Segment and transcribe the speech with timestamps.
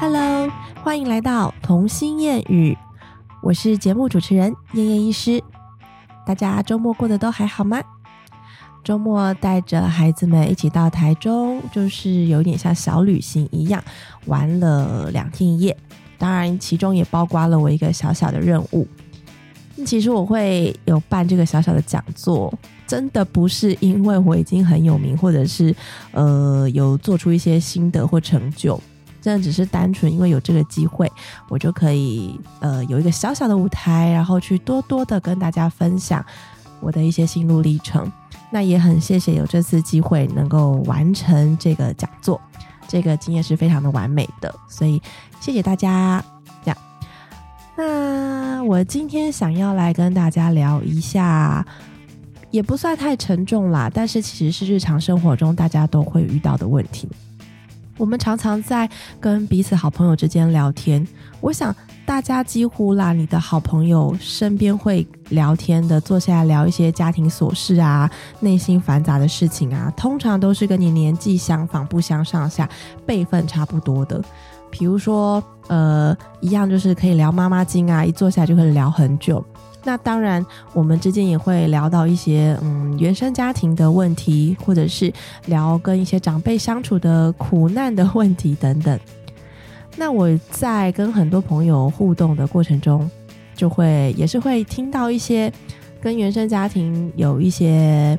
[0.00, 0.48] Hello，
[0.82, 2.74] 欢迎来到童心谚语，
[3.42, 5.44] 我是节目主持人燕燕医师。
[6.26, 7.82] 大家周末过得都还好吗？
[8.82, 13.84] 周末带着孩子们一起到台中，就是有点像小旅行一样，
[14.24, 15.76] 玩了两天一夜。
[16.16, 18.88] 当然，其中也包括了我一个小小的任务。
[19.84, 22.50] 其实我会有办这个小小的讲座，
[22.86, 25.76] 真的不是因为我已经很有名，或者是
[26.12, 28.80] 呃有做出一些心得或成就，
[29.20, 31.10] 真的只是单纯因为有这个机会，
[31.48, 36.24] 我就可以呃有一个小小的舞台，然后去多多的跟大家分享
[36.80, 38.10] 我的一些心路历程。
[38.52, 42.40] 那也很谢谢有这次机会能够完成这个讲座，
[42.88, 45.00] 这个经验是非常的完美的，所以
[45.40, 46.20] 谢谢大家。
[46.64, 46.76] 这样，
[47.76, 51.64] 那我今天想要来跟大家聊一下，
[52.50, 57.08] 也不算太沉重啦，但是其实是日常生活中大家都会遇到的问题。
[58.00, 58.88] 我们常常在
[59.20, 61.06] 跟彼此好朋友之间聊天，
[61.42, 61.74] 我想
[62.06, 72.66] 大家几乎啦，你的好朋友身边会聊天的，坐下来聊一些家庭琐事啊，内心繁杂的事情啊，通常都是跟你年纪相仿、不相上下、
[73.04, 74.18] 辈分差不多的。
[74.70, 79.44] 比如说，呃，一样就是可以聊妈妈经啊，一坐下就可以聊很久。
[79.82, 85.12] 那当然，我们之间也会聊到一些嗯原生家庭的问题，或者是
[85.46, 88.98] 聊跟一些长辈相处的苦难的问题等等。
[89.96, 93.10] 那我在跟很多朋友互动的过程中，
[93.54, 95.52] 就会也是会听到一些
[96.00, 98.18] 跟原生家庭有一些，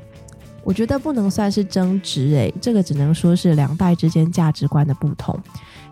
[0.64, 5.38] 我觉得不能算是争执，诶，这个只能说是两代之间价值观的不同。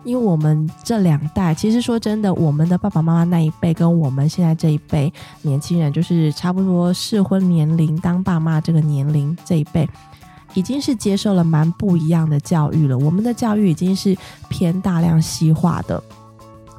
[0.02, 5.12] 因为我们这两代，其实说真的，我们的爸爸妈妈那一辈跟我们现在这一辈
[5.42, 9.86] 年轻人，就是差不多适婚年龄当爸妈这个年龄这一辈，
[10.54, 12.96] 已经是接受了蛮不一样的教育了。
[12.96, 14.16] 我们的教育已经是
[14.48, 16.02] 偏大量西化的，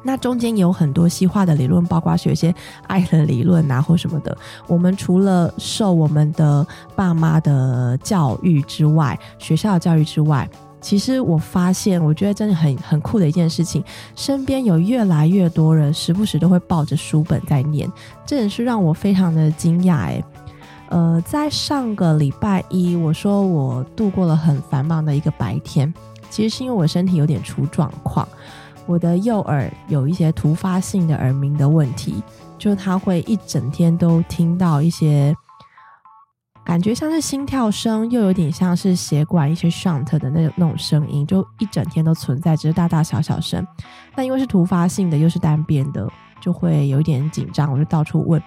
[0.03, 2.53] 那中间有很多西化的理论，包括学一些
[2.87, 4.35] 爱的理论啊或什么的。
[4.67, 10.49] 我们除了受我们的爸妈的教育之外，学校的教育之外。
[10.83, 13.83] 其实我发现，我觉得真的很很酷的一件事情，
[14.15, 17.87] 身边有越来越多人时不时都会抱着书本在念，
[18.25, 20.25] 这也是让我非常的惊讶诶。
[20.89, 25.93] 呃，在上个礼拜一，我说我度过了很繁忙的一个白天，
[26.31, 28.27] 其实是因为我身体有点出状况，
[28.85, 32.23] 我的右耳有一些突发性的耳鸣的问题，
[32.57, 35.35] 就他会一整天都听到一些。
[36.63, 43.65] 感觉像是心跳声，又有点像是血管一些 shunt 的那种那种声音，就一整天都存在，只是大大小小声。
[44.15, 46.07] 那因为是突发性的，又是单边的，
[46.39, 47.71] 就会有一点紧张。
[47.71, 48.41] 我就到处问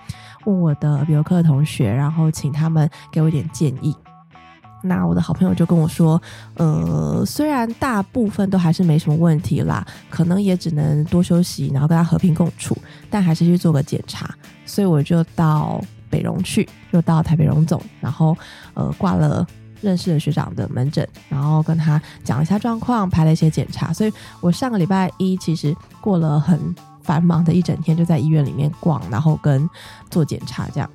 [0.44, 3.94] 问我的耳鼻喉科的同学，然后请他们给我一点建议。
[4.84, 6.20] 那我的好朋友就跟我说，
[6.54, 12.76] 呃，虽然大部分都还是没什么问题啦，可能也只能多休息，然后跟他和平共处，
[13.10, 14.32] 但还是去做个检查。
[14.64, 15.80] 所以我就到。
[16.10, 18.36] 北荣去，就到台北荣总，然后
[18.74, 19.44] 呃挂了
[19.80, 23.92] 认识的学长的门诊，然后跟他讲一下状况，拍了一些检查。
[23.92, 26.72] 所以我上个礼拜一其实过了很
[27.02, 29.68] 繁忙的一整天，就在医院里面逛，然后跟
[30.08, 30.88] 做检查这样。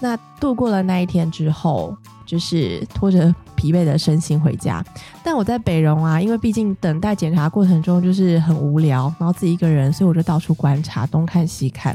[0.00, 1.96] 那度过了那一天之后，
[2.32, 4.82] 就是拖着疲惫的身心回家。
[5.22, 11.94] 但我在北荣啊，因为毕竟等待检查过程中就是很无聊，然后自己一个人，所以我就到处观察，东看西看。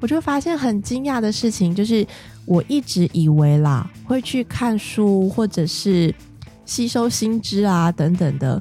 [0.00, 2.04] 我就发现很惊讶的事情，就是
[2.44, 6.12] 我一直以为啦，会去看书或者是
[6.64, 8.60] 吸收新知啊等等的，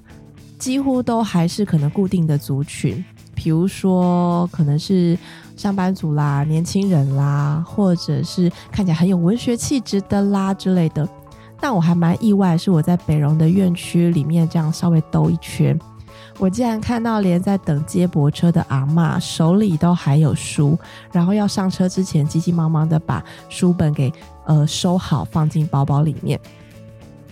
[0.59, 3.03] 几乎都还是可能固定的族群，
[3.33, 5.17] 比如说可能是
[5.61, 11.07] 上班族啦、年轻人啦，或者是看起来很有文学气质的啦之类的。
[11.59, 15.79] 但我还蛮意外，是我在北荣的院区里面这样稍微兜一圈。
[16.39, 20.75] 我竟然看到连在等接驳车的阿妈手里都还有书，
[21.11, 24.11] 然后要上车之前急急忙忙的把书本给
[24.45, 26.39] 呃收好放进包包里面。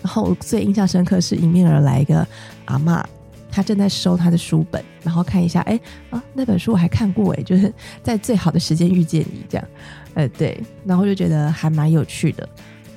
[0.03, 2.27] 然后最印象深刻是迎面而来一个
[2.65, 3.03] 阿妈，
[3.51, 5.79] 他正在收他的书本，然后看一下，哎
[6.09, 7.73] 啊那本书我还看过哎，就是
[8.03, 9.67] 在最好的时间遇见你这样，
[10.13, 12.47] 呃对，然后就觉得还蛮有趣的，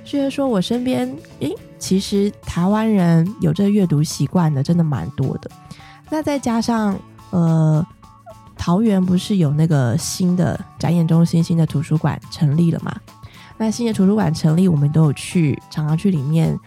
[0.04, 1.10] 虽然说我身边
[1.40, 5.50] 诶其实台湾人有这阅读习惯的真的蛮多的。
[6.10, 6.98] 那再加上，
[7.30, 7.84] 呃，
[8.56, 12.94] 桃园不是有那个新的展演中心、新的图书馆成立了嘛？
[13.58, 16.58] 那新的图书馆成立，我们都有去，常常去里面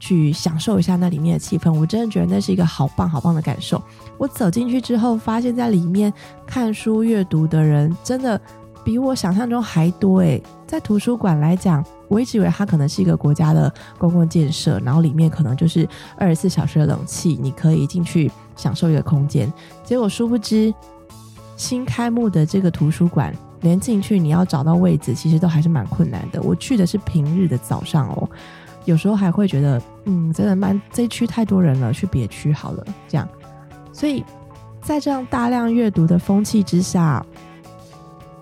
[0.00, 1.72] 去享受一下那里面的气氛。
[1.72, 3.80] 我真的觉得那是一个好棒、好棒的感受。
[4.18, 6.12] 我走进去之后，发现在里面
[6.44, 8.40] 看书阅读的人，真的
[8.82, 10.42] 比我想象中还多诶。
[10.66, 15.86] 在图书馆来讲，我一直以为它可能是一个国家的公共建设，然后里面可能就是
[16.16, 19.52] 二十四小时的冷气，你可以进去享受一个空间。
[19.84, 20.72] 结果殊不知，
[21.56, 26.40] 新开幕的这个图书馆，连进去你要找到位置，其实都还是蛮困难的。
[26.40, 28.30] 我去的是平日的早上哦，
[28.90, 32.84] 有时候还会觉得，嗯，真的蛮这区太多人了，去别区好了。
[33.08, 33.26] 这样，
[33.92, 34.24] 所以
[34.82, 37.24] 在这样大量阅读的风气之下。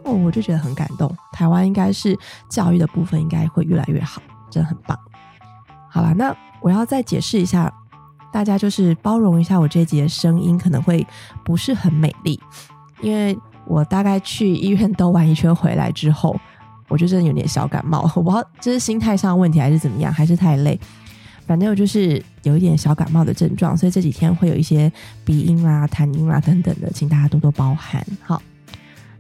[0.05, 1.15] 哦，我就觉得很感动。
[1.33, 2.19] 台湾应该是
[2.49, 4.99] 教育的部分应该会越来越好，真的很棒。
[5.91, 7.71] 好了，那我要再解释一下，
[8.33, 11.07] 大家就是包容一下我这一集的声音可能会
[11.45, 12.41] 不是很美丽，
[13.03, 16.35] 因为我大概去医院兜完一圈回来之后，
[16.89, 18.11] 我就真的有点小感冒。
[18.17, 20.79] 我不知道这是心态上的问题还是怎么样，还是太累，
[21.47, 24.91] 反正我就是有一点小感冒的症状，所以这几天会有一些
[25.25, 28.05] 鼻音啦、痰音啦等等的，请大家多多包涵。
[28.23, 28.43] 好。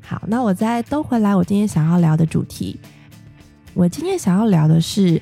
[0.00, 2.80] 好，那我再兜回来，我今天想要聊的主题，
[3.74, 5.20] 我今天想要聊的是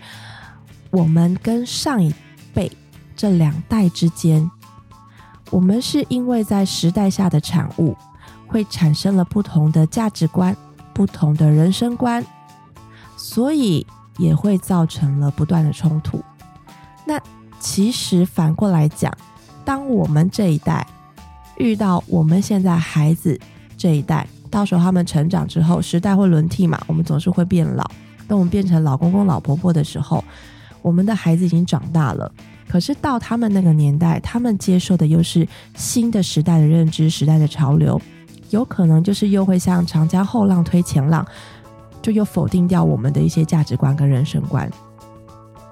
[0.91, 2.15] 我们跟上一
[2.55, 2.71] 辈
[3.17, 4.49] 这两代之间，
[5.51, 7.97] 我们是因为在时代下的产物，
[8.47, 10.57] 会产生了不同的价值观、
[10.95, 12.25] 不同的人生观，
[13.37, 13.87] 所以
[14.17, 16.25] 也会造成了不断的冲突。
[17.05, 17.21] 那
[17.61, 19.13] 其实反过来讲，
[19.63, 20.87] 当我们这一代
[21.59, 23.39] 遇到我们现在孩子
[23.77, 27.85] 这一代，到时候他们成长之后，时代会轮替嘛，我们总是会变老。
[28.27, 30.25] 当我们变成老公公、老婆婆的时候，
[30.81, 32.33] 我们的孩子已经长大了。
[32.67, 38.01] 可是到他们那个年代，他们接受的又是新的时代的认知、时代的潮流，
[38.49, 41.23] 有可能就是又会像长江后浪推前浪，
[42.07, 44.71] 就又否定掉我们的一些价值观跟人生观。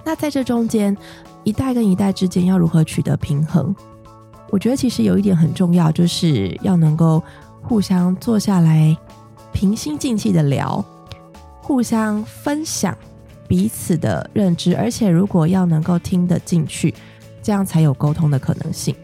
[0.05, 0.97] 那在这中间，
[1.45, 3.73] 一代跟一代之间要如何取得平衡？
[4.51, 7.23] 我觉得其实有一点很重要，就是要能够。
[7.67, 8.95] 互相坐下来，
[9.51, 10.85] 平心静气的聊，
[11.63, 12.95] 互相分享
[13.49, 16.95] 彼此的认知，而且如果要能够听得进去，
[17.43, 18.95] 这样才有沟通的可能性。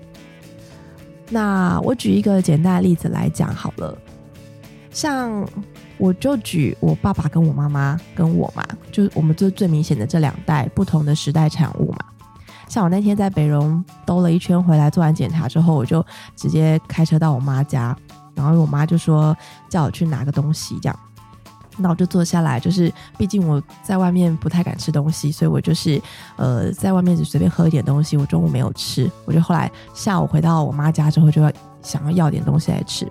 [1.31, 3.97] 那我举一个简单的例子来讲好了，
[4.91, 5.49] 像
[6.01, 11.99] 我就举我爸爸跟我妈妈跟我嘛，就我们最最明显的这两代不同的时代产物嘛。
[12.67, 16.05] 像我那天在北荣兜了一圈回来，做完检查之后，我就
[16.35, 17.97] 直接开车到我妈家。
[18.33, 19.37] 然后我妈就说
[19.69, 20.99] 叫我去拿个东西，这样，
[21.77, 26.01] 那我就坐下来，就是毕竟我在外面不太敢吃东西，所以我就是
[26.37, 28.17] 呃在外面只随便喝一点东西。
[28.17, 31.53] 我中午没有吃，我就后来下午回到我妈家之后，就要
[31.83, 33.07] 想要要点东西来吃。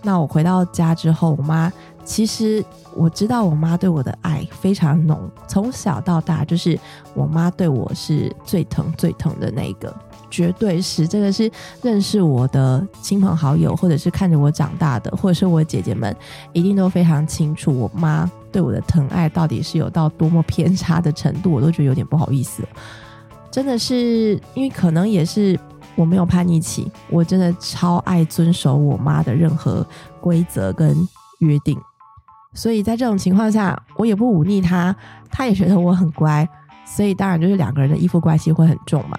[0.00, 1.70] 那我回到家之后，我妈
[2.04, 2.64] 其实
[2.94, 6.78] 我知道我妈对我的爱非常浓，从小到大就是
[7.14, 9.94] 我妈对我是最疼最疼的那个。
[10.30, 11.48] 绝对是这个是
[11.80, 16.14] 认识我的亲朋好友，或者是看着我长大的，或者是我姐姐们，
[16.52, 22.64] 一定都非常清楚我妈对我的疼爱到底是有到多么偏差的程度，我都觉得有点不好意思。
[23.48, 25.56] 真的是因为可能也是
[25.94, 29.86] 我没有叛逆期，我真的超爱遵守我妈的任何
[30.20, 30.96] 规则跟
[31.38, 31.78] 约定，
[32.54, 34.94] 所以在这种情况下，我也不忤逆他，
[35.30, 36.48] 他也觉得我很乖，
[36.86, 39.18] 所以当然就是两个人的依附关系会很重嘛。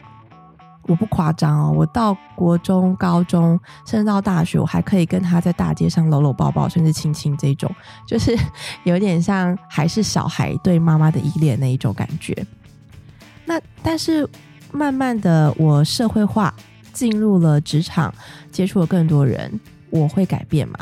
[0.88, 7.70] 我不夸张哦，我到国中、高中，甚至到大学，我还可以跟他在大街上搂搂抱抱，甚至亲亲，这种
[8.08, 8.38] 就是
[8.86, 12.46] 有点像还是小孩对妈妈的依恋那一种感觉。
[13.46, 14.30] 那但是
[14.72, 16.54] 慢慢的，我社会化
[16.94, 18.14] 进入了职场，
[18.52, 19.60] 接触了更多人，
[19.90, 20.78] 我会改变嘛？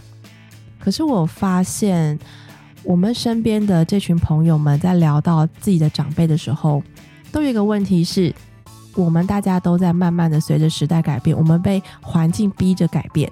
[0.79, 2.19] 可是我发现，
[2.83, 6.81] 我们身边的这群朋友们在聊到自己的长辈的时候，
[7.31, 8.33] 都有一个问题是。
[8.95, 13.27] 我们大家都在慢慢的随着时代改变，我们被环境逼着改变。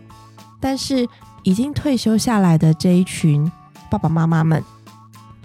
[0.60, 1.08] 但是
[1.44, 3.48] 已经退休下来的这一群
[3.88, 4.64] 爸爸妈妈们，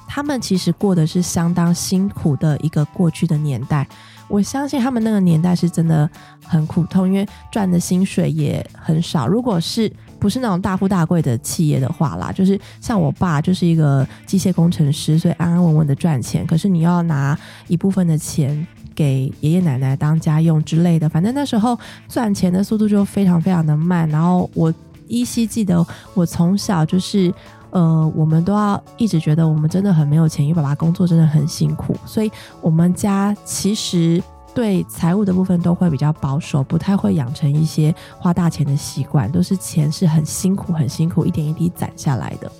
[0.08, 3.86] 他们其实过的是相当辛苦的一个过去的年代。
[4.26, 6.08] 我相信他们那个年代是真的
[6.42, 9.26] 很苦痛，因为赚的薪水也很少。
[9.26, 16.46] 如果是不是那种大富大贵的企业的话啦，就是像我爸就是一个机械工程师，所以安安稳稳的赚钱。
[16.46, 18.66] 可是你要拿一部分的钱。
[18.96, 24.08] 给爷爷奶奶当家用之类的，反正那时候赚钱的速度就非常非常的慢。
[24.08, 24.72] 然后我
[25.06, 27.30] 依稀记得，我从小就是，
[27.68, 32.32] 呃，我们都要一直觉得我们真的很没有钱，因为爸爸工作真的很辛苦，所以
[32.62, 34.18] 我们家其实
[34.56, 42.50] 对财务的部分都会比较保守，不太会养成一些花大钱的习惯，都是钱是很辛苦、很辛苦，一点一滴攒下来的。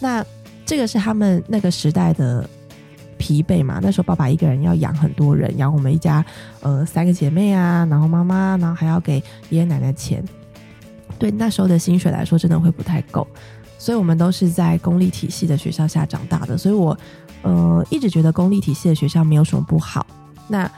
[0.00, 0.26] 那
[0.66, 2.44] 这个是他们那个时代的。
[3.16, 3.78] 疲惫嘛？
[3.80, 6.22] 那时候爸爸一个人要养很多人，养我们一家
[6.60, 9.14] 呃三个姐妹啊，然后妈妈，然后还要给
[9.48, 10.22] 爷爷奶奶钱。
[11.18, 13.26] 对那时候的薪水来说，真的会不太够。
[13.78, 16.98] 所以我们都是在公立体系的学校下长大的，所以我
[17.42, 20.04] 呃一直觉得公立体系的学校没有什么不好。
[20.48, 20.70] 那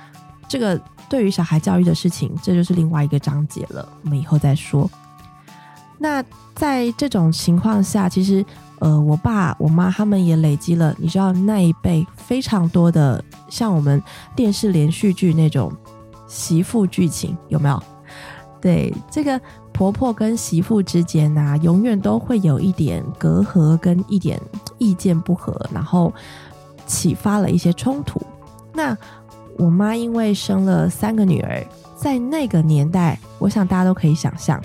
[0.49, 4.91] 这个对于小孩教育的事情，这就是另外一个章节了，我们以后再说。
[5.99, 6.23] 那
[6.55, 8.45] 在这种情况下，其实
[8.79, 14.03] 呃，我爸我妈他们也累积了，你知道那一辈非常多的像我们
[14.35, 15.73] 电视连续剧那种
[16.29, 17.83] 媳妇剧情，有没有？
[18.61, 19.41] 对这个。
[19.77, 24.41] 婆婆跟媳妇之间呐，永远都会有一点隔阂跟一点
[24.79, 26.11] 意见不合，然后
[26.87, 28.19] 启发了一些冲突。
[28.73, 28.97] 那
[29.59, 34.63] 我妈因为生了三个女儿，在那个年代，我想大家都可以想象，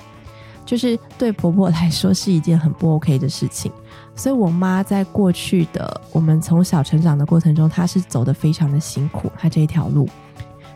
[0.66, 3.72] 就是对婆婆来说是一件很不 OK 的事情。
[4.16, 10.08] 所以，我妈在过去的我们从小成长的过程中，她是走的非常的辛苦，她这一条路，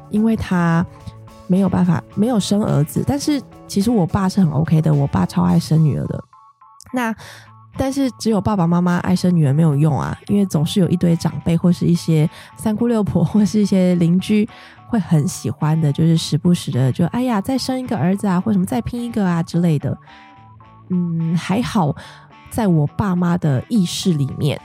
[0.10, 0.86] 因为她。
[1.48, 6.24] 没有办法，没有生儿子，但是其实我爸是很 OK 的，我爸超爱生女儿的。
[6.92, 7.16] 那
[7.78, 14.48] 但是只有爸爸妈妈爱生女儿没有用啊，因为总是有一堆长辈或是一些三姑六婆或是一些邻居
[14.88, 19.98] 会很喜欢的，就是时不时的就哎呀再生一个儿子啊，或什么再拼一个啊之类的。
[20.90, 21.96] 嗯，还好，
[22.50, 24.60] 在我爸妈的意识里面，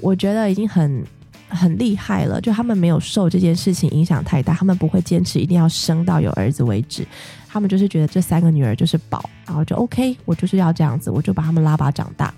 [0.00, 1.04] 我觉得已经很。
[1.48, 7.06] 很厉害了，就他们没有受这件事情影响太大，他们不会坚持一定要生到有儿子为止，
[7.48, 12.32] 他们就是觉得这三个女儿就是宝，然后就 OK，我就是要这样子，我就把他们拉拔长大。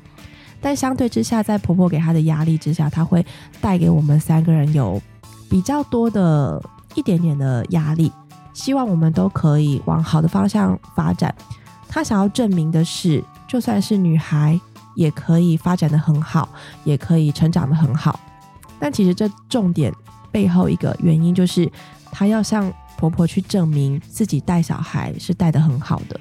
[0.60, 3.24] 但相对之下，在婆婆给她的压力之下，她会
[3.60, 5.00] 带给我们三个人有
[5.48, 6.62] 比较多的
[6.94, 8.12] 一点点的压力，
[8.52, 11.34] 希望我们都可以往好的方向发展。
[11.88, 14.60] 她想要证明的是，就算是女孩
[14.94, 16.48] 也可以发展的很好，
[16.84, 18.20] 也可以成长的很好。
[18.80, 19.92] 但其实这重点
[20.32, 21.70] 背后一个原因就是，
[22.10, 26.18] 她要向婆婆去证明自己带小孩是带的很好的，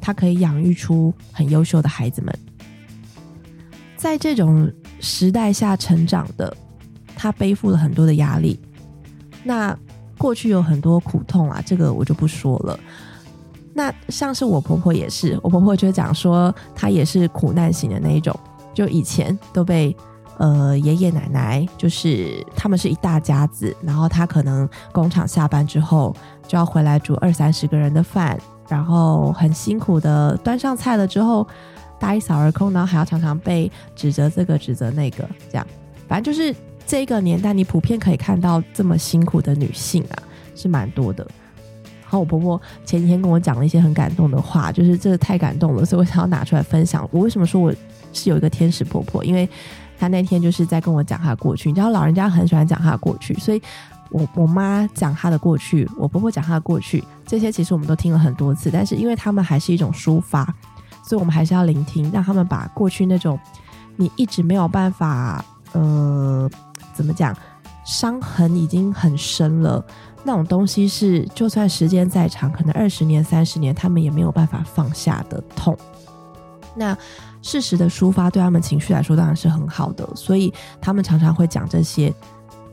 [0.00, 2.32] 她可以养育出很优秀的孩子们。
[3.96, 6.56] 在这种时代下成长的，
[7.16, 8.60] 她背负了很多的压力。
[9.42, 9.76] 那
[10.16, 12.78] 过去有很多苦痛啊，这个我就不说了。
[13.74, 18.38] 那像是我婆婆也是，我婆婆就讲说，她也是苦难型的那一种，
[18.72, 19.96] 就以前都被。
[20.38, 26.14] 呃，爷爷奶奶就是他们是一大家子，然后他可能工厂下班之后
[26.46, 28.38] 就要回来煮二三十个人的饭，
[28.68, 31.46] 然后很辛苦的端上菜了之后，
[31.98, 35.66] 大一扫而空，然后还要常常被指责这个指责那个，这样，
[36.06, 36.54] 反正就是
[36.86, 40.22] 这个年代你普遍可以看到这么辛苦的女性啊，
[40.54, 41.26] 是蛮多的。
[42.02, 47.08] 然后我婆婆前几天跟我讲了一些很感动的话，就是这个太感动了，所以我想要拿出来分享。
[47.10, 47.74] 我为什么说我
[48.12, 49.24] 是有一个天使婆婆？
[49.24, 49.48] 因为
[49.98, 53.62] 他那天就是在跟我讲他过去，你知道老人家很喜欢讲他过去，所以
[54.10, 60.44] 我我妈讲他的过去，我婆婆讲他的过去，这些其实我们都听了很多次，但是因为他们还是一种抒发，
[61.02, 63.38] 所以我们还是要聆听，让他们把过去那种
[63.96, 66.48] 你一直没有办法，呃，
[66.92, 67.36] 怎么讲，
[67.84, 69.84] 伤痕已经很深了，
[70.24, 75.76] 那种东西是就算时间再长，可能二十年、三十年，他们也没有办法放下的痛。
[76.74, 76.96] 那。
[77.46, 82.12] 事实的抒发对他们情绪来说当然是很好的，所以他们常常会讲这些，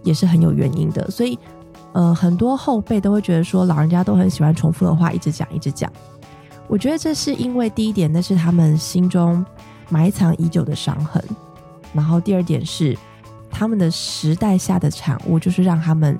[0.01, 1.11] 也是很有原因的。
[1.11, 1.37] 所以，
[1.91, 5.91] 呃，很多后辈都会觉得说，老人家都很喜欢重复的话，一直讲，一直讲。
[6.67, 9.45] 我觉得这是因为第一点，那是他们心中
[9.89, 11.21] 埋藏已久的伤痕；
[11.93, 12.97] 然后第二点是
[13.51, 16.17] 他们的时代下的产物，就是让他们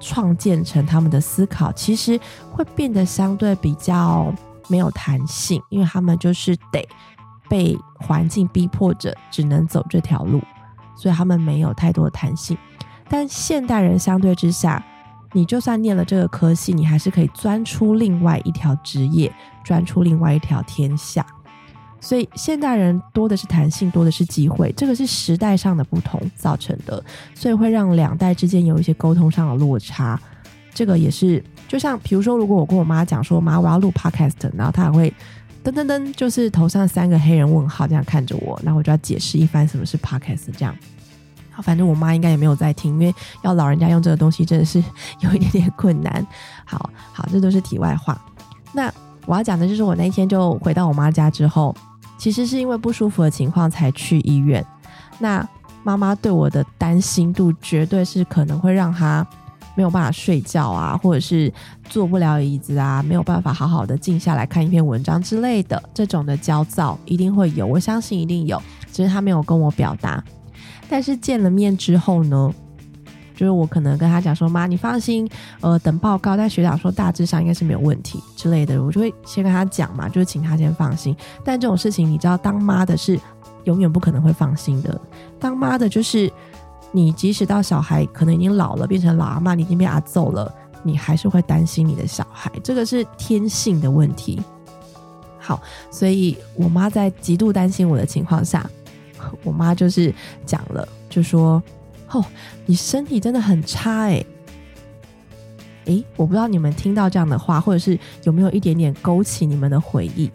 [0.00, 2.18] 创建成他们的思考，其实
[2.50, 4.32] 会变得相对比较
[4.68, 6.88] 没有弹性，因为他们就是得。
[7.50, 10.40] 被环境逼迫着，只能走这条路，
[10.94, 12.56] 所以他们没有太多的弹性。
[13.08, 14.80] 但现代人相对之下，
[15.32, 21.26] 你就算念了这个科系，你还是可以钻出另外一条职业，钻出另外一条天下。
[22.00, 27.02] 所以现代人多的是弹性，多的是机会，这个是时代上的不同造成的，
[27.34, 30.18] 所以会让两代之间有一些沟通上的落差。
[30.72, 35.12] 这个也是，就像比如说，如果我跟我妈讲说，妈，我要录 podcast，然后她还会。
[35.62, 40.74] 噔噔噔，就是头上三个黑人问号这样看着我，然后我就要解释一番什么是 podcast 这样。
[41.50, 44.82] 好，反正我妈应该也没有在听，因为要老人家用这个东西真的是
[45.20, 46.26] 有一点点困难。
[46.64, 48.18] 好好，这都是题外话。
[48.72, 48.90] 那
[49.26, 51.76] 我要讲的就是我那天就回到我妈家之后，
[52.16, 54.64] 其实是因为不舒服的情况才去医院。
[55.18, 55.46] 那
[55.82, 59.26] 妈妈对我的担心度绝对是可能会让她。
[59.80, 61.50] 没有办法睡觉啊，或者是
[61.88, 68.60] 坐不了椅子啊，没有办法好好的静下来看一篇文章之类的，这种的焦躁一定会有，我相信一定有，
[68.92, 70.22] 只是他没有跟我表达。
[70.86, 72.52] 但是见了面之后呢，
[73.34, 75.26] 就是我可能跟他讲说：“妈，你放心，
[75.62, 81.16] 呃，等报告。”但学长说大致上应该是没有问题之类的，我就会先跟他讲嘛，就是请他先放心。
[81.42, 83.18] 但这种事情你知道，当妈的是
[83.64, 85.00] 永远不可能会放心的。
[85.38, 86.30] 当妈的，就是
[86.92, 94.40] 你即使到小孩可能已经老了，变成老阿妈，你已经被阿揍了，你还是会担心你的小孩，这个是天性的问题。
[95.38, 98.68] 好，所以我妈在极度担心我的情况下，
[99.42, 101.62] 我妈就是讲了，就说
[102.10, 102.24] ：“哦，
[102.66, 104.24] 你身体真的很差哎。”
[105.86, 110.30] 诶，我不知道你们听到这样的话，或者是有没有一点点勾起你们的回忆。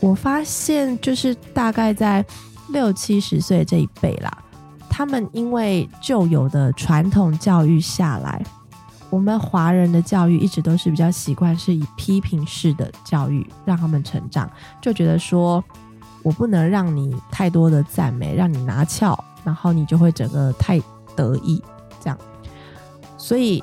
[0.00, 2.24] 我发现，就是大概在
[2.70, 4.44] 六七十岁这一辈啦，
[4.88, 8.42] 他们因为旧有的传统教育下来，
[9.10, 15.62] 我们华人的教育一直都是比较习惯是以批评式的教育让他们成长，就觉得说
[16.22, 20.80] 我不能让你太多的赞美，让你拿翘，然后你就会整个太
[21.14, 21.62] 得意，
[22.00, 22.18] 这样，
[23.16, 23.62] 所以。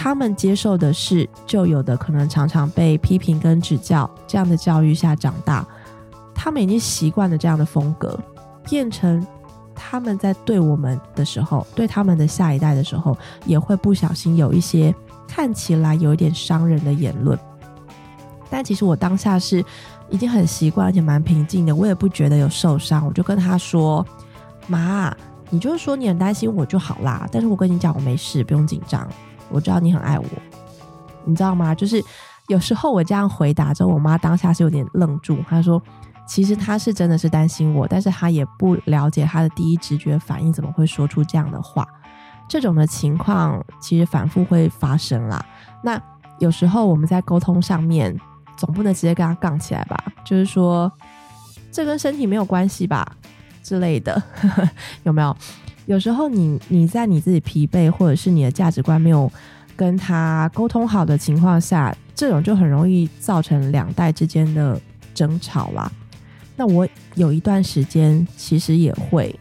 [0.00, 5.66] 他们接受的是旧有的，可能常常被批评跟指教这样的教育下长大，
[6.32, 8.16] 他们已经习惯了这样的风格，
[8.62, 9.26] 变成
[9.78, 13.16] 他们在对我们的时候，对他们的下一代的时候，
[13.46, 14.94] 也会不小心有一些
[15.28, 17.38] 看起来有一点伤人的言论。
[18.50, 19.64] 但其实我当下是
[20.10, 23.06] 已经很习惯，而且蛮平静的，我也不觉得有受伤。
[23.06, 24.04] 我就跟他说
[24.66, 25.14] ：“妈，
[25.50, 29.06] 你就是说你很担心我就好啦，但是我跟你讲，我没事，不用紧张。”
[29.50, 30.24] 我知道你很爱我，
[31.24, 31.74] 你知道吗？
[31.74, 32.02] 就是
[32.48, 35.38] 有时候我这样回答之后，我妈当下是有点愣住。
[35.48, 35.82] 她说
[36.28, 41.88] ：“其实他是真的是担心我，但是他也不了解他的第一直觉反应怎么会说出这样的话。
[42.46, 45.44] 这种的情况其实反复会发生啦。
[45.82, 46.00] 那
[46.38, 48.14] 有时候我们在沟通上面
[48.56, 49.96] 总不能直接跟他杠起来吧？
[50.24, 50.92] 就是说
[51.72, 53.10] 这跟身体没有关系吧
[53.62, 54.22] 之类的，
[55.04, 55.34] 有没有？”
[55.86, 59.32] 有时候，你你在你自己疲惫，或者是你的价值观没有
[59.74, 64.78] 跟他沟通好的情况下，这种就很容易造成两代之间的
[65.14, 65.90] 争吵啦。
[66.58, 69.32] 那我有一段时间其实也会，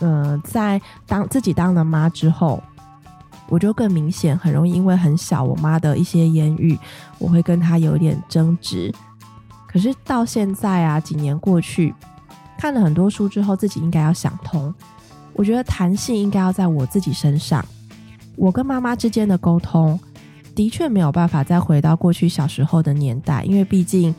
[0.00, 2.60] 呃，在当自己当了妈之后，
[3.50, 6.78] 我就更明显，很容易因为很小我妈的一些言语，
[7.18, 8.90] 我会跟她有点争执。
[9.66, 11.94] 可是到现在啊，几年过去，
[12.56, 14.74] 看了很多书之后，自己应该要想通。
[15.34, 17.62] 我觉得弹性应该要在我自己身上。
[18.36, 20.00] 我跟妈妈之间的沟通，
[20.54, 24.14] 的确没有办法再回到过去小时候的年代，因为毕竟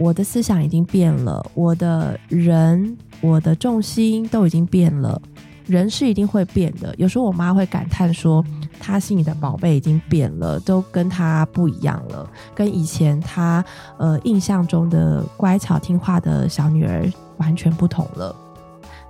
[0.00, 5.20] 我的思想已经变了，我的人、我的重心都已经变了。
[5.66, 6.92] 人是一定会变的。
[6.96, 8.42] 有时候我妈会感叹说，
[8.80, 13.62] 她心里的宝贝已经变了，都跟她不一样了，跟以前她
[13.98, 18.34] 呃印象中的乖巧听话的小女儿完全不同了。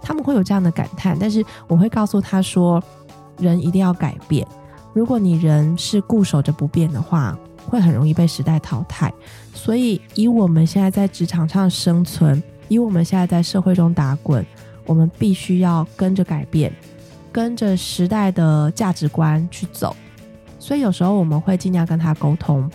[0.03, 2.83] 他们会有这样的感叹，但是我会告诉她说，
[3.39, 4.45] 人一定要改变。
[4.93, 9.13] 如果你人是固守着不变的话，会很容易被时代淘汰。
[9.55, 14.45] 所以，以我们现在在职场上生存，以我们现在在社会中打滚，
[14.87, 16.73] 我们必须要跟着改变，
[17.31, 19.97] 跟着时代的价值观去走。
[20.59, 22.71] 所以，有时候我们会尽量跟他沟通。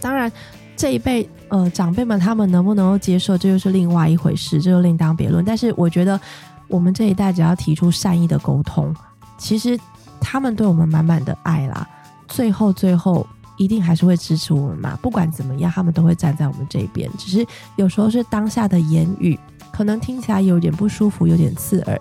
[0.00, 0.30] 当然。
[0.76, 5.42] 这一辈呃长辈们他们能不能够接受，这又是另外一回事，这就另当别论。
[5.44, 6.20] 但是我觉得
[6.66, 8.92] 我们这一代只要提出善意的沟通，
[9.38, 9.78] 其实
[10.20, 11.88] 他们对我们满满的爱啦，
[12.26, 13.24] 最后最后
[13.56, 14.98] 一定还是会支持我们嘛。
[15.02, 17.10] 不管怎么样，他们都会站在我们这边。
[17.18, 19.38] 只是有时候是当下的言语
[19.72, 22.00] 可能听起来有点不舒服，有点刺耳，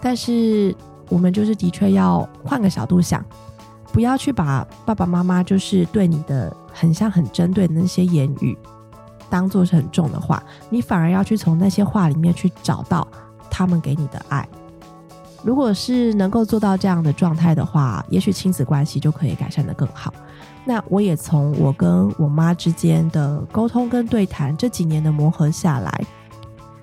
[0.00, 0.74] 但是
[1.08, 3.24] 我们就是的确要换个角度想。
[3.92, 8.56] 不要去把爸爸妈妈就是对你的很像很针对的那些言语
[9.28, 13.06] 当做是很重的话，你反而要去从那些话里面去找到
[13.50, 14.48] 他们给你的爱。
[15.42, 20.12] 如果是能够做到这样的状态的话，也许亲子关系就可以改善的更好。
[20.64, 26.04] 那我也从我跟我妈之间的沟通跟对谈这几年的磨合下来，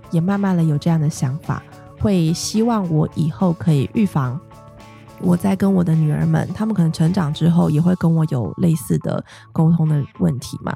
[0.10, 1.62] 也慢慢的有这样的想法，
[2.00, 4.40] 会希望我以后可以预防。
[5.20, 10.76] 我在跟我的女儿们，她们可能成长之后也会跟我有类似的沟通的问题嘛？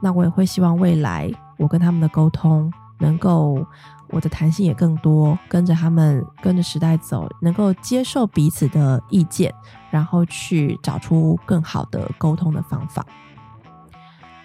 [0.00, 3.64] 那我也会希望未来我跟他们的沟通能够
[4.12, 9.52] 我的弹性也更多，跟着他们跟着时代走，能够接受彼此的意见，
[9.90, 13.04] 然后去找出更好的沟通的方法。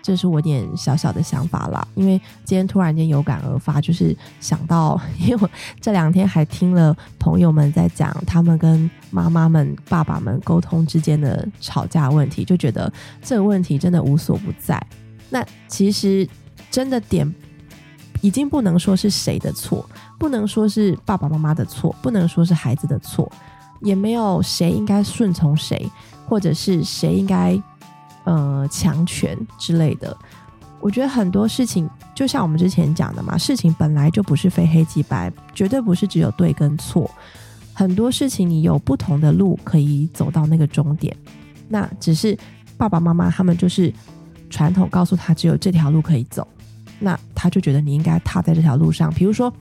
[0.02, 5.50] 这是我点小小的想法啦，因为今天突然间有感而发，就是想到，因为我
[5.82, 12.90] 这两天还听了朋友们在讲他们跟妈妈们、爸爸们沟通之间的吵架问题，就觉得
[13.22, 14.82] 这个问题真的无所不在。
[15.30, 16.26] 那其实
[16.72, 17.30] 真的点
[18.22, 23.32] 已经不能说是谁的错，不能说是爸爸妈妈的错，不能说是孩子的错，
[23.82, 25.90] 也没有谁应该顺从谁，
[26.28, 27.62] 或者是谁应该。
[28.30, 30.14] 呃，强权之类的，
[30.82, 37.10] 我觉得很多事情，就像我们之前讲的嘛，事情本来就不是非黑即白，绝对不是只有对跟错。
[37.74, 41.16] 很多事情你有不同的路可以走到那个终点，
[41.70, 42.38] 那只是
[42.76, 43.94] 爸爸妈妈他们就是
[44.50, 46.46] 传统告诉他只有这条路可以走，
[47.00, 49.14] 那他就觉得你应该踏在这条路上。
[49.14, 49.52] 比如说，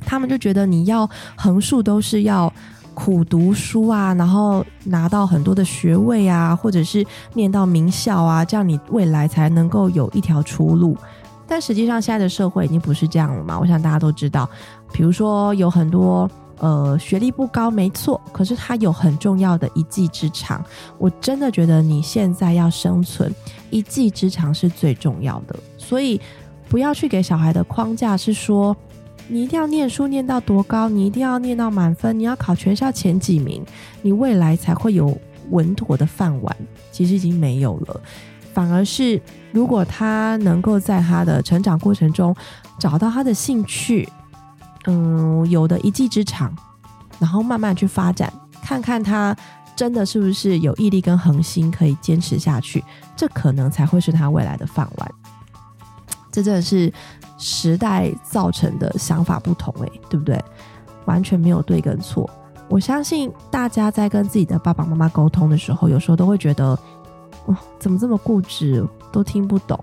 [0.00, 2.52] 他们就觉得你要横竖都是要。
[2.98, 10.96] 苦读书啊，然后拿到很多的学位啊，或者是念到名校啊，这样你未来才能够有一条出路。
[11.46, 13.60] 但实际上，现在的社会已经不是这样了嘛。
[13.60, 14.48] 我想大家都知道，
[14.94, 20.64] 比如说有很多呃学历不高，没错，可是他有很重要的一技之长。
[20.96, 23.30] 我真的觉得你现在要生存，
[23.68, 25.54] 一技之长是最重要的。
[25.76, 26.18] 所以
[26.68, 28.76] 不要去给小孩的框架是说。
[29.28, 30.88] 你一定要念书念到多高？
[30.88, 32.16] 你一定要念到满分？
[32.16, 33.60] 你要考全校前几名，
[34.00, 35.18] 你未来才会有
[35.50, 36.56] 稳妥的饭碗。
[36.92, 38.00] 其实已经没有了，
[38.54, 42.32] 反而是如果他能够在他的成长过程中
[42.78, 44.08] 找到他的兴趣，
[44.86, 46.54] 嗯，有的一技之长，
[47.18, 49.36] 然后慢慢去发展，看看他
[49.74, 52.84] 真的是不是有毅力跟恒心可以坚持下去，
[53.16, 55.10] 这可能才会是他未来的饭碗。
[56.36, 56.92] 这真的是。
[57.38, 60.42] 时代造成的想法不同，诶，对不对？
[61.04, 62.26] 完全没有对跟错。
[62.66, 66.68] 我相信大家在跟自己的爸爸妈妈沟通的时候，有时候都会觉得，
[67.44, 69.78] 哦，怎么这么固执，都听不懂。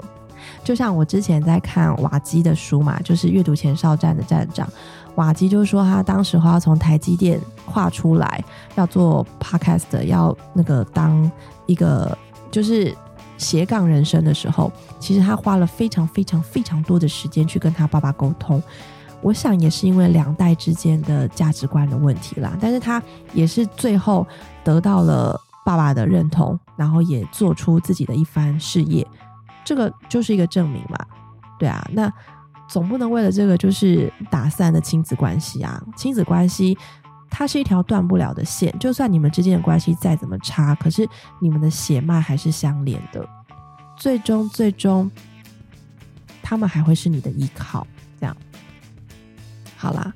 [0.63, 4.67] 就像我之前在看瓦基的书嘛，就是阅读前哨站的站长
[5.13, 11.31] 瓦基，就是说他当时话要从台积电跨出来，要做 podcast，要那个当
[11.67, 12.17] 一个
[12.49, 12.91] 就是。
[13.37, 18.61] 斜杠人生的时候，其实他花了非常非常非常多的时间去跟他爸爸沟通。
[19.21, 22.57] 我想也是因为两代之间的价值观的问题啦。
[22.59, 23.01] 但是他
[23.33, 24.27] 也是最后
[24.63, 29.07] 得到了爸爸的认同，然后也做出自己的一番事业。
[29.63, 30.97] 这个就是一个证明嘛。
[31.57, 32.11] 对啊，那
[32.67, 35.81] 总不能为了这个就是打散的亲子关系啊。
[35.95, 36.77] 亲子关系。
[37.35, 41.09] 它是一条断不了的线，就算你们之间的关系再怎么差，可是
[41.41, 43.27] 你们的血脉还是相连的。
[43.97, 45.09] 最终，最终，
[46.43, 47.87] 他们还会是你的依靠。
[48.19, 48.37] 这样，
[49.75, 50.13] 好啦，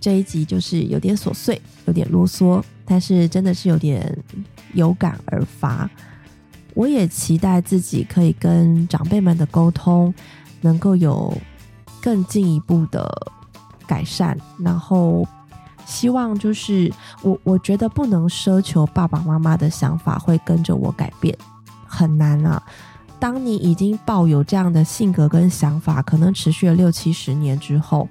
[0.00, 4.16] 这一集就是有点琐碎，有点啰嗦，但是真的是有点
[4.72, 5.88] 有感而发。
[6.72, 10.12] 我也期待自己可以跟长辈们的沟通
[10.62, 11.36] 能够有
[12.00, 13.06] 更进一步的
[13.86, 15.28] 改善，然后。
[15.86, 16.92] 希望就是
[17.22, 21.36] 我，我觉得不能奢求爸爸妈妈的想法会跟着我改变，
[21.86, 22.62] 很难啊。
[23.20, 28.08] 当你已经抱有这样的性格跟想法，可能持续了六七十年之后，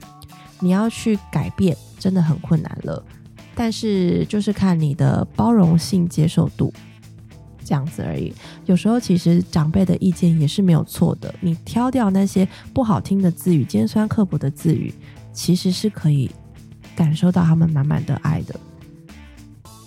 [0.59, 3.03] 你要去改变，真的很困难了。
[3.53, 6.73] 但是就是看你的包容性、接受度
[7.63, 8.33] 这样子而已。
[8.65, 14.91] 有时候其实长辈的意见也是没有错的，你挑掉那些不好听的字语、尖酸刻薄的字语，
[15.31, 16.31] 其实是可以。
[16.95, 18.59] 感受到他们满满的爱的，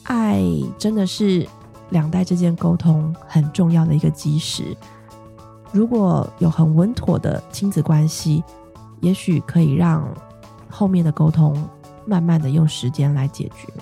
[0.04, 0.42] 爱
[0.78, 1.46] 真的是
[1.90, 4.76] 两代之间沟通很重要的一个基石。
[5.72, 8.42] 如果有很稳妥的亲子关系，
[9.00, 10.08] 也许可以让
[10.68, 11.68] 后面的沟通
[12.06, 13.72] 慢慢的用时间来解决。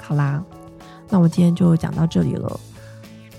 [0.00, 0.42] 好啦，
[1.08, 2.60] 那我今天就讲到这里了。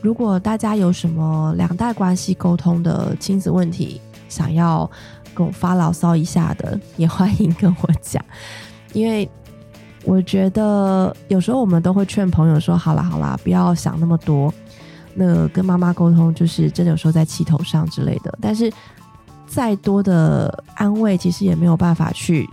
[0.02, 4.90] 如果大家有什么两代关系沟通的亲子问题，想要。
[5.34, 8.24] 跟我发牢骚一下的，也欢迎跟我讲，
[8.94, 9.30] 因为
[10.04, 14.54] 我觉得有时候我们都会劝朋友说：“好啦好啦，不要想那么多。”
[15.16, 18.38] 那跟妈妈沟通，就是真的有时候在气头上之类的。
[18.42, 18.72] 但是
[19.46, 22.50] 再多的安慰，其实也没有办法去，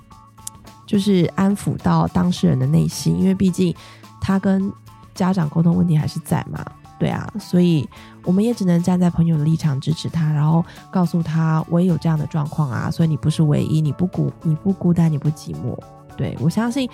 [0.86, 3.74] 就是安抚到当事人的内心，因为毕竟
[4.20, 4.70] 他跟
[5.14, 6.64] 家长沟通问题还是在嘛。
[7.00, 7.88] 对啊，所以
[8.24, 15.74] 我们也只能站在朋友的立场支持他，然后告诉他我也有这样的状况啊，所以你不是唯一，你不孤你不孤单，你不寂寞。
[16.14, 16.86] 对我相信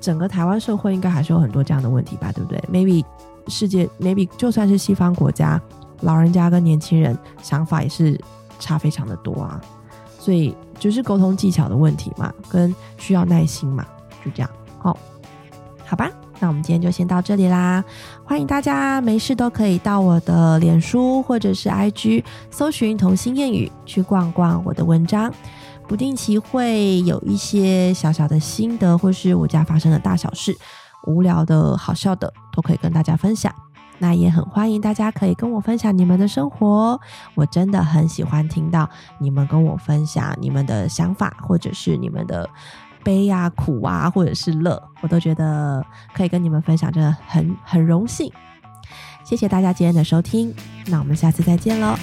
[0.00, 3.04] 整个台湾社会应该还是有很多这样的问题吧，对不对？Maybe
[3.48, 5.60] 世界 Maybe 就算是西方国家，
[6.00, 8.18] 老人家跟年轻人想法也是
[8.58, 9.60] 差非常的多啊，
[10.18, 13.84] 所以就是沟通技巧的问题嘛，跟需要耐心嘛，
[14.24, 14.50] 就这样。
[14.78, 14.96] 好，
[15.84, 16.10] 好吧。
[16.40, 17.82] 那我们今天就先到这里啦！
[18.24, 25.32] 欢迎大家没事都可以到我的脸书或者是 IG 搜寻童心谚语，去逛逛我的文章，
[25.86, 30.56] 不定期会有一些小小的心得，或是我家发生的大小事，
[31.06, 33.54] 无聊的好笑的都可以跟大家分享。
[33.98, 37.00] 那也很欢迎大家可以跟我分享你们的生活，
[37.36, 42.50] 我真的很喜欢听到你们跟我分享你们的想法，或者是你们的。
[43.04, 48.32] 悲啊、苦啊，或者是乐，我都觉得可以跟你们分享，真的很很荣幸。
[49.22, 50.52] 谢谢大家今天的收听，
[50.86, 51.94] 那我们下次再见喽，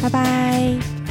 [0.00, 0.08] 拜。
[0.08, 1.05] 拜拜。